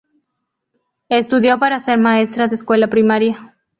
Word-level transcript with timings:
Estudió 1.09 1.59
para 1.59 1.79
ser 1.79 1.99
maestro 1.99 2.47
de 2.47 2.55
escuela 2.55 2.87
primaria. 2.87 3.55